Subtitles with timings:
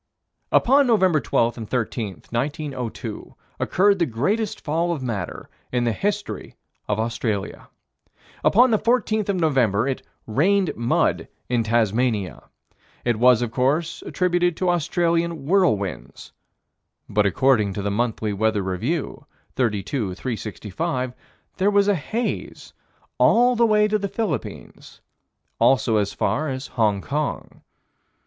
[0.51, 1.21] Upon Nov.
[1.21, 6.55] 12 and 13, 1902, occurred the greatest fall of matter in the history
[6.87, 7.69] of Australia.
[8.43, 12.45] Upon the 14th of November, it "rained mud," in Tasmania.
[13.05, 16.31] It was of course attributed to Australian whirlwinds,
[17.07, 21.13] but, according to the Monthly Weather Review, 32 365,
[21.57, 22.73] there was a haze
[23.19, 24.99] all the way to the Philippines,
[25.59, 27.61] also as far as Hong Kong.